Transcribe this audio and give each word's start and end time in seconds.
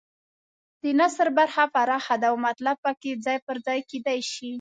د 0.81 0.83
نثر 0.99 1.27
برخه 1.37 1.63
پراخه 1.73 2.15
ده 2.21 2.27
او 2.31 2.35
مطلب 2.47 2.75
پکې 2.85 3.11
ځای 3.25 3.37
پر 3.45 3.55
ځای 3.65 3.79
کېدای 3.89 4.19
شي. 4.31 4.49